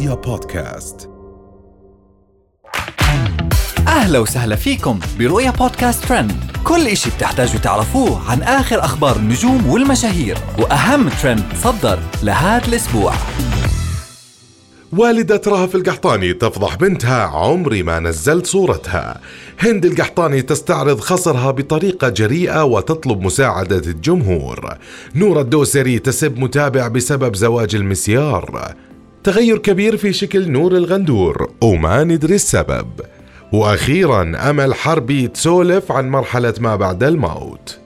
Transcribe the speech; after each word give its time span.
رؤيا 0.00 0.14
بودكاست. 0.14 1.10
أهلا 3.88 4.18
وسهلا 4.18 4.56
فيكم 4.56 5.00
برؤيا 5.18 5.50
بودكاست 5.50 6.04
ترند. 6.04 6.32
كل 6.64 6.86
إشي 6.86 7.10
بتحتاجوا 7.10 7.60
تعرفوه 7.60 8.30
عن 8.30 8.42
آخر 8.42 8.84
أخبار 8.84 9.16
النجوم 9.16 9.70
والمشاهير 9.70 10.38
وأهم 10.58 11.08
ترند 11.08 11.44
صدر 11.62 11.98
لهذا 12.22 12.68
الأسبوع. 12.68 13.12
والدة 14.92 15.40
رهف 15.46 15.74
القحطاني 15.74 16.32
تفضح 16.32 16.74
بنتها 16.74 17.22
عمري 17.22 17.82
ما 17.82 18.00
نزلت 18.00 18.46
صورتها. 18.46 19.20
هند 19.58 19.84
القحطاني 19.84 20.42
تستعرض 20.42 21.00
خصرها 21.00 21.50
بطريقة 21.50 22.08
جريئة 22.08 22.64
وتطلب 22.64 23.20
مساعدة 23.20 23.90
الجمهور. 23.90 24.74
نور 25.14 25.40
الدوسري 25.40 25.98
تسب 25.98 26.38
متابع 26.38 26.88
بسبب 26.88 27.36
زواج 27.36 27.74
المسيار. 27.74 28.74
تغير 29.24 29.58
كبير 29.58 29.96
في 29.96 30.12
شكل 30.12 30.50
نور 30.50 30.76
الغندور 30.76 31.50
وما 31.62 32.04
ندري 32.04 32.34
السبب 32.34 32.86
وأخيرا 33.52 34.50
أمل 34.50 34.74
حربي 34.74 35.28
تسولف 35.28 35.92
عن 35.92 36.10
مرحلة 36.10 36.54
ما 36.60 36.76
بعد 36.76 37.02
الموت. 37.02 37.78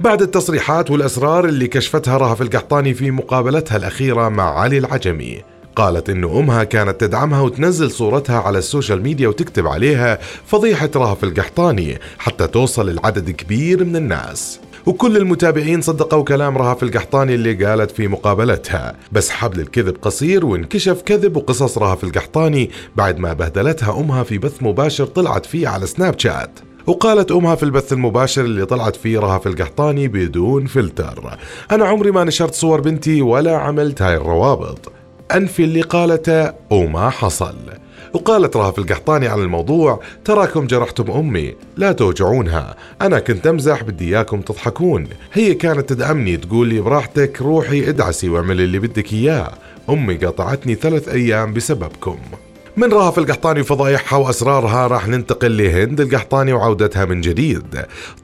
بعد 0.00 0.22
التصريحات 0.22 0.90
والأسرار 0.90 1.44
اللي 1.44 1.66
كشفتها 1.66 2.18
رهف 2.18 2.42
القحطاني 2.42 2.94
في 2.94 3.10
مقابلتها 3.10 3.76
الأخيرة 3.76 4.28
مع 4.28 4.58
علي 4.58 4.78
العجمي 4.78 5.42
قالت 5.76 6.10
إن 6.10 6.24
أمها 6.24 6.64
كانت 6.64 7.00
تدعمها 7.00 7.40
وتنزل 7.40 7.90
صورتها 7.90 8.40
على 8.40 8.58
السوشيال 8.58 9.02
ميديا 9.02 9.28
وتكتب 9.28 9.66
عليها 9.66 10.18
فضيحة 10.46 10.90
رهف 10.96 11.24
القحطاني 11.24 11.98
حتى 12.18 12.46
توصل 12.46 12.94
لعدد 12.94 13.30
كبير 13.30 13.84
من 13.84 13.96
الناس. 13.96 14.60
وكل 14.86 15.16
المتابعين 15.16 15.80
صدقوا 15.80 16.24
كلام 16.24 16.58
رهف 16.58 16.82
القحطاني 16.82 17.34
اللي 17.34 17.64
قالت 17.64 17.90
في 17.90 18.08
مقابلتها. 18.08 18.96
بس 19.12 19.30
حبل 19.30 19.60
الكذب 19.60 19.96
قصير 20.02 20.46
وانكشف 20.46 21.02
كذب 21.02 21.36
وقصص 21.36 21.78
رهف 21.78 22.04
القحطاني 22.04 22.70
بعد 22.96 23.18
ما 23.18 23.32
بهدلتها 23.32 24.00
أمها 24.00 24.22
في 24.22 24.38
بث 24.38 24.62
مباشر 24.62 25.06
طلعت 25.06 25.46
فيه 25.46 25.68
على 25.68 25.86
سناب 25.86 26.18
شات. 26.18 26.50
وقالت 26.86 27.32
أمها 27.32 27.54
في 27.54 27.62
البث 27.62 27.92
المباشر 27.92 28.44
اللي 28.44 28.66
طلعت 28.66 28.96
فيه 28.96 29.18
رهف 29.18 29.46
القحطاني 29.46 30.08
بدون 30.08 30.66
فلتر. 30.66 31.38
أنا 31.70 31.84
عمري 31.84 32.10
ما 32.10 32.24
نشرت 32.24 32.54
صور 32.54 32.80
بنتي 32.80 33.22
ولا 33.22 33.56
عملت 33.56 34.02
هاي 34.02 34.16
الروابط. 34.16 34.92
أنفي 35.34 35.64
اللي 35.64 35.80
قالته 35.80 36.52
وما 36.70 37.10
حصل. 37.10 37.56
وقالت 38.12 38.56
رهف 38.56 38.78
القحطاني 38.78 39.28
عن 39.28 39.38
الموضوع 39.38 40.00
تراكم 40.24 40.66
جرحتم 40.66 41.10
أمي 41.10 41.54
لا 41.76 41.92
توجعونها. 41.92 42.76
أنا 43.02 43.18
كنت 43.18 43.46
أمزح 43.46 43.82
بدي 43.82 44.16
إياكم 44.16 44.40
تضحكون. 44.40 45.08
هي 45.32 45.54
كانت 45.54 45.88
تدعمني 45.88 46.36
تقول 46.36 46.68
لي 46.68 46.80
براحتك 46.80 47.42
روحي 47.42 47.88
ادعسي 47.88 48.28
واعملي 48.28 48.64
اللي 48.64 48.78
بدك 48.78 49.12
إياه. 49.12 49.52
أمي 49.90 50.14
قطعتني 50.14 50.74
ثلاث 50.74 51.08
أيام 51.08 51.52
بسببكم. 51.52 52.18
من 52.76 52.92
رهف 52.92 53.18
القحطاني 53.18 53.60
وفضايحها 53.60 54.18
وأسرارها 54.18 54.86
راح 54.86 55.08
ننتقل 55.08 55.56
لهند 55.56 56.00
القحطاني 56.00 56.52
وعودتها 56.52 57.04
من 57.04 57.20
جديد. 57.20 57.62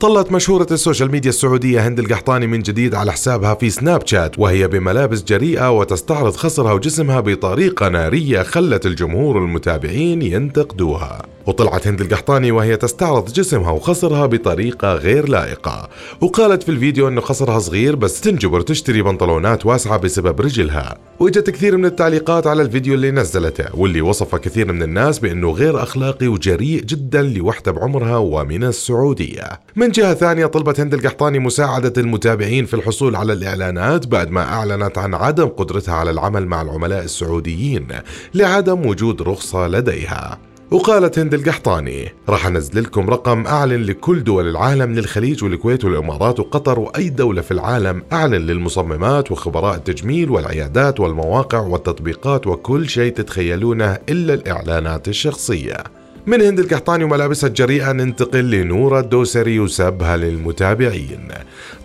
طلت 0.00 0.32
مشهورة 0.32 0.66
السوشيال 0.70 1.10
ميديا 1.10 1.30
السعودية 1.30 1.88
هند 1.88 1.98
القحطاني 1.98 2.46
من 2.46 2.62
جديد 2.62 2.94
على 2.94 3.12
حسابها 3.12 3.54
في 3.54 3.70
سناب 3.70 4.06
شات 4.06 4.38
وهي 4.38 4.68
بملابس 4.68 5.22
جريئة 5.22 5.78
وتستعرض 5.78 6.36
خصرها 6.36 6.72
وجسمها 6.72 7.20
بطريقة 7.20 7.88
نارية 7.88 8.42
خلت 8.42 8.86
الجمهور 8.86 9.36
والمتابعين 9.36 10.22
ينتقدوها. 10.22 11.22
وطلعت 11.48 11.86
هند 11.86 12.00
القحطاني 12.00 12.52
وهي 12.52 12.76
تستعرض 12.76 13.32
جسمها 13.32 13.70
وخصرها 13.70 14.26
بطريقة 14.26 14.94
غير 14.94 15.28
لائقة. 15.28 15.88
وقالت 16.20 16.62
في 16.62 16.68
الفيديو 16.68 17.08
أنه 17.08 17.20
خصرها 17.20 17.58
صغير 17.58 17.96
بس 17.96 18.20
تنجبر 18.20 18.60
تشتري 18.60 19.02
بنطلونات 19.02 19.66
واسعة 19.66 19.96
بسبب 19.96 20.40
رجلها. 20.40 20.98
وإجت 21.20 21.50
كثير 21.50 21.76
من 21.76 21.84
التعليقات 21.84 22.46
على 22.46 22.62
الفيديو 22.62 22.94
اللي 22.94 23.10
نزلته 23.10 23.64
واللي 23.74 24.00
وصف 24.00 24.34
كثير 24.34 24.72
من 24.72 24.82
الناس 24.82 25.18
بأنه 25.18 25.50
غير 25.50 25.82
أخلاقي 25.82 26.28
وجريء 26.28 26.82
جدا 26.82 27.22
لوحدة 27.22 27.72
بعمرها 27.72 28.16
ومن 28.16 28.64
السعودية. 28.64 29.60
من 29.76 29.90
جهة 29.90 30.14
ثانية 30.14 30.46
طلبت 30.46 30.80
هند 30.80 30.94
القحطاني 30.94 31.38
مساعدة 31.38 31.92
المتابعين 31.96 32.66
في 32.66 32.74
الحصول 32.74 33.16
على 33.16 33.32
الإعلانات 33.32 34.06
بعد 34.06 34.30
ما 34.30 34.42
أعلنت 34.42 34.98
عن 34.98 35.14
عدم 35.14 35.46
قدرتها 35.46 35.94
على 35.94 36.10
العمل 36.10 36.46
مع 36.46 36.62
العملاء 36.62 37.04
السعوديين 37.04 37.88
لعدم 38.34 38.86
وجود 38.86 39.22
رخصة 39.22 39.68
لديها. 39.68 40.47
وقالت 40.70 41.18
هند 41.18 41.34
القحطاني 41.34 42.12
راح 42.28 42.46
أنزل 42.46 42.82
لكم 42.82 43.10
رقم 43.10 43.46
أعلن 43.46 43.82
لكل 43.82 44.24
دول 44.24 44.48
العالم 44.48 44.94
للخليج 44.94 45.44
والكويت 45.44 45.84
والإمارات 45.84 46.40
وقطر 46.40 46.80
وأي 46.80 47.08
دولة 47.08 47.42
في 47.42 47.50
العالم 47.50 48.02
أعلن 48.12 48.34
للمصممات 48.34 49.32
وخبراء 49.32 49.76
التجميل 49.76 50.30
والعيادات 50.30 51.00
والمواقع 51.00 51.60
والتطبيقات 51.60 52.46
وكل 52.46 52.88
شيء 52.88 53.12
تتخيلونه 53.12 53.98
إلا 54.08 54.34
الإعلانات 54.34 55.08
الشخصية. 55.08 55.84
من 56.28 56.42
هند 56.42 56.60
القحطاني 56.60 57.04
وملابسها 57.04 57.48
الجريئة 57.48 57.92
ننتقل 57.92 58.50
لنورة 58.50 59.00
الدوسري 59.00 59.60
وسبها 59.60 60.16
للمتابعين. 60.16 61.28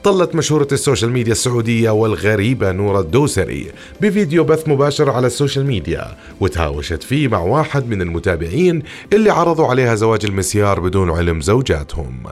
طلت 0.04 0.36
مشهورة 0.36 0.68
السوشيال 0.72 1.12
ميديا 1.12 1.32
السعودية 1.32 1.90
والغريبة 1.90 2.72
نورة 2.72 3.00
الدوسري 3.00 3.72
بفيديو 4.02 4.44
بث 4.44 4.68
مباشر 4.68 5.10
على 5.10 5.28
السوشيال 5.28 5.66
ميديا 5.66 6.18
وتهاوشت 6.40 7.04
فيه 7.04 7.28
مع 7.28 7.40
واحد 7.40 7.90
من 7.90 8.02
المتابعين 8.02 8.84
اللي 9.14 9.30
عرضوا 9.30 9.68
عليها 9.68 9.96
زواج 9.96 10.26
المسيار 10.26 10.80
بدون 10.80 11.12
علم 11.12 11.42
زوجاتهم. 11.42 12.24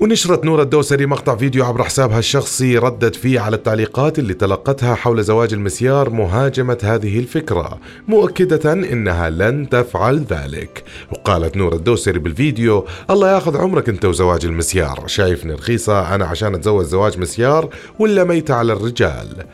ونشرت 0.00 0.44
نورة 0.44 0.62
الدوسري 0.62 1.06
مقطع 1.06 1.36
فيديو 1.36 1.64
عبر 1.64 1.84
حسابها 1.84 2.18
الشخصي 2.18 2.78
ردت 2.78 3.16
فيه 3.16 3.40
على 3.40 3.56
التعليقات 3.56 4.18
اللي 4.18 4.34
تلقتها 4.34 4.94
حول 4.94 5.24
زواج 5.24 5.52
المسيار 5.52 6.10
مهاجمة 6.10 6.78
هذه 6.82 7.18
الفكرة 7.18 7.78
مؤكدة 8.08 8.72
إنها 8.72 9.30
لن 9.30 9.68
تفعل 9.68 10.24
ذلك. 10.30 10.84
وقالت 11.12 11.56
نورة 11.56 11.74
الدوسري 11.74 12.18
بالفيديو 12.18 12.86
الله 13.10 13.34
ياخذ 13.34 13.56
عمرك 13.56 13.88
أنت 13.88 14.04
وزواج 14.04 14.44
المسيار 14.44 15.04
شايفني 15.06 15.52
رخيصة 15.52 16.14
أنا 16.14 16.24
عشان 16.26 16.54
أتزوج 16.54 16.84
زواج 16.84 17.18
مسيار 17.18 17.68
ولا 17.98 18.24
ميتة 18.24 18.54
على 18.54 18.72
الرجال؟ 18.72 19.46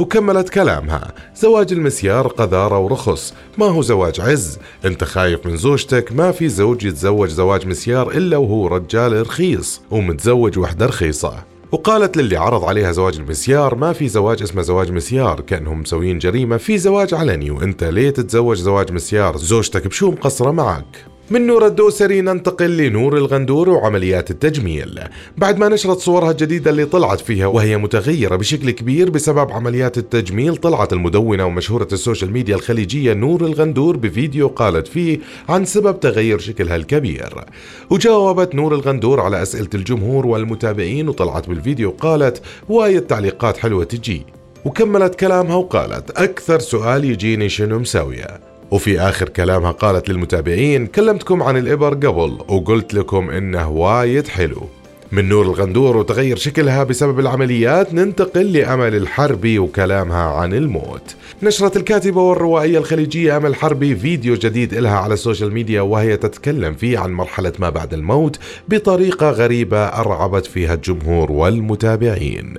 وكملت 0.00 0.48
كلامها. 0.48 1.14
زواج 1.36 1.72
المسيار 1.72 2.26
قذارة 2.26 2.78
ورخص. 2.78 3.34
ما 3.58 3.66
هو 3.66 3.82
زواج 3.82 4.20
عز؟ 4.20 4.58
انت 4.84 5.04
خايف 5.04 5.46
من 5.46 5.56
زوجتك. 5.56 6.12
ما 6.12 6.32
في 6.32 6.48
زوج 6.48 6.84
يتزوج 6.84 7.28
زواج 7.28 7.66
مسيار 7.66 8.10
إلا 8.10 8.36
وهو 8.36 8.66
رجال 8.66 9.20
رخيص 9.20 9.80
ومتزوج 9.90 10.58
وحدة 10.58 10.86
رخيصة. 10.86 11.34
وقالت 11.72 12.16
للي 12.16 12.36
عرض 12.36 12.64
عليها 12.64 12.92
زواج 12.92 13.16
المسيار 13.16 13.74
ما 13.74 13.92
في 13.92 14.08
زواج 14.08 14.42
اسمه 14.42 14.62
زواج 14.62 14.92
مسيار 14.92 15.40
كأنهم 15.40 15.80
مسويين 15.80 16.18
جريمة. 16.18 16.56
في 16.56 16.78
زواج 16.78 17.14
علني 17.14 17.50
وانت 17.50 17.84
ليه 17.84 18.10
تتزوج 18.10 18.56
زواج 18.56 18.92
مسيار؟ 18.92 19.36
زوجتك 19.36 19.86
بشو 19.86 20.10
مقصره 20.10 20.50
معك. 20.50 21.09
من 21.30 21.46
نور 21.46 21.66
الدوسري 21.66 22.20
ننتقل 22.20 22.76
لنور 22.76 23.16
الغندور 23.16 23.68
وعمليات 23.68 24.30
التجميل. 24.30 25.00
بعد 25.38 25.58
ما 25.58 25.68
نشرت 25.68 25.98
صورها 25.98 26.30
الجديدة 26.30 26.70
اللي 26.70 26.84
طلعت 26.84 27.20
فيها 27.20 27.46
وهي 27.46 27.76
متغيرة 27.76 28.36
بشكل 28.36 28.70
كبير 28.70 29.10
بسبب 29.10 29.52
عمليات 29.52 29.98
التجميل 29.98 30.56
طلعت 30.56 30.92
المدونة 30.92 31.46
ومشهورة 31.46 31.88
السوشيال 31.92 32.32
ميديا 32.32 32.56
الخليجية 32.56 33.12
نور 33.12 33.44
الغندور 33.44 33.96
بفيديو 33.96 34.48
قالت 34.48 34.88
فيه 34.88 35.18
عن 35.48 35.64
سبب 35.64 36.00
تغير 36.00 36.38
شكلها 36.38 36.76
الكبير. 36.76 37.44
وجاوبت 37.90 38.54
نور 38.54 38.74
الغندور 38.74 39.20
على 39.20 39.42
أسئلة 39.42 39.70
الجمهور 39.74 40.26
والمتابعين 40.26 41.08
وطلعت 41.08 41.48
بالفيديو 41.48 41.90
قالت 41.90 42.42
وايد 42.68 43.02
تعليقات 43.02 43.56
حلوة 43.56 43.84
تجي. 43.84 44.22
وكملت 44.64 45.14
كلامها 45.14 45.56
وقالت 45.56 46.10
أكثر 46.10 46.58
سؤال 46.58 47.04
يجيني 47.04 47.48
شنو 47.48 47.78
مسوية؟ 47.78 48.49
وفي 48.70 49.00
آخر 49.00 49.28
كلامها 49.28 49.70
قالت 49.70 50.08
للمتابعين 50.08 50.86
كلمتكم 50.86 51.42
عن 51.42 51.56
الإبر 51.56 51.94
قبل 51.94 52.38
وقلت 52.48 52.94
لكم 52.94 53.30
إنه 53.30 53.68
وايد 53.70 54.28
حلو. 54.28 54.68
من 55.12 55.28
نور 55.28 55.44
الغندور 55.44 55.96
وتغير 55.96 56.36
شكلها 56.36 56.84
بسبب 56.84 57.20
العمليات 57.20 57.94
ننتقل 57.94 58.52
لأمل 58.52 58.94
الحربي 58.94 59.58
وكلامها 59.58 60.22
عن 60.22 60.54
الموت. 60.54 61.14
نشرت 61.42 61.76
الكاتبة 61.76 62.20
والروائية 62.20 62.78
الخليجية 62.78 63.36
أمل 63.36 63.54
حربي 63.54 63.96
فيديو 63.96 64.34
جديد 64.34 64.74
إلها 64.74 64.98
على 64.98 65.14
السوشيال 65.14 65.52
ميديا 65.52 65.80
وهي 65.80 66.16
تتكلم 66.16 66.74
فيه 66.74 66.98
عن 66.98 67.12
مرحلة 67.12 67.52
ما 67.58 67.70
بعد 67.70 67.94
الموت 67.94 68.38
بطريقة 68.68 69.30
غريبة 69.30 69.78
أرعبت 69.78 70.46
فيها 70.46 70.74
الجمهور 70.74 71.32
والمتابعين. 71.32 72.54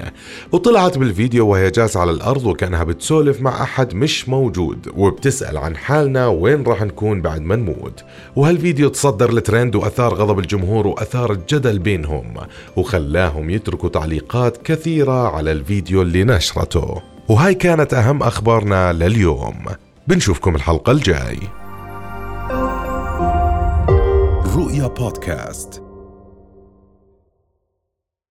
وطلعت 0.52 0.98
بالفيديو 0.98 1.48
وهي 1.48 1.72
جالسة 1.72 2.00
على 2.00 2.12
الأرض 2.12 2.46
وكأنها 2.46 2.84
بتسولف 2.84 3.42
مع 3.42 3.64
أحد 3.64 3.96
مش 3.96 4.30
موجود 4.30 4.88
وبتسأل 4.98 5.58
عن 5.58 5.76
حالنا 5.76 6.28
وين 6.28 6.64
راح 6.64 6.82
نكون 6.82 7.22
بعد 7.22 7.42
ما 7.42 7.56
نموت. 7.56 8.04
وهالفيديو 8.36 8.90
تصدر 8.90 9.30
الترند 9.30 9.76
وأثار 9.76 10.14
غضب 10.14 10.40
الجمهور 10.40 10.88
وأثار 10.88 11.32
الجدل 11.32 11.80
بينهم. 11.80 12.41
وخلاهم 12.76 13.50
يتركوا 13.50 13.90
تعليقات 13.90 14.58
كثيرة 14.58 15.36
على 15.36 15.52
الفيديو 15.52 16.02
اللي 16.02 16.24
نشرته. 16.24 17.02
وهاي 17.30 17.54
كانت 17.54 17.94
أهم 17.94 18.24
أخبارنا 18.24 18.94
لليوم. 18.94 19.66
بنشوفكم 20.08 20.56
الحلقة 20.56 20.92
الجاي. 20.92 21.40
رؤيا 24.56 24.88
بودكاست. 24.88 25.81